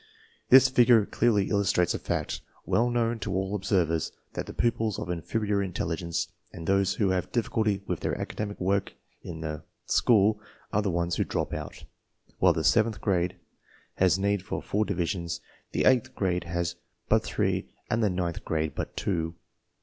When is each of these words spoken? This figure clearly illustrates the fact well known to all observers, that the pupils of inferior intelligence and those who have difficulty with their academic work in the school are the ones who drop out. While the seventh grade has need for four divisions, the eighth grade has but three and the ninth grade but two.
This 0.49 0.67
figure 0.67 1.05
clearly 1.05 1.49
illustrates 1.49 1.91
the 1.91 1.99
fact 1.99 2.41
well 2.65 2.89
known 2.89 3.19
to 3.19 3.35
all 3.35 3.53
observers, 3.53 4.11
that 4.33 4.47
the 4.47 4.51
pupils 4.55 4.97
of 4.97 5.11
inferior 5.11 5.61
intelligence 5.61 6.27
and 6.51 6.65
those 6.65 6.95
who 6.95 7.09
have 7.11 7.31
difficulty 7.31 7.83
with 7.85 7.99
their 7.99 8.19
academic 8.19 8.59
work 8.59 8.93
in 9.21 9.41
the 9.41 9.61
school 9.85 10.41
are 10.73 10.81
the 10.81 10.89
ones 10.89 11.17
who 11.17 11.23
drop 11.23 11.53
out. 11.53 11.83
While 12.39 12.53
the 12.53 12.63
seventh 12.63 12.99
grade 12.99 13.35
has 13.97 14.17
need 14.17 14.41
for 14.41 14.59
four 14.59 14.85
divisions, 14.85 15.39
the 15.71 15.85
eighth 15.85 16.15
grade 16.15 16.45
has 16.45 16.77
but 17.07 17.23
three 17.23 17.69
and 17.87 18.01
the 18.01 18.09
ninth 18.09 18.43
grade 18.43 18.73
but 18.73 18.97
two. 18.97 19.35